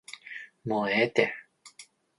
[0.65, 1.35] もうええて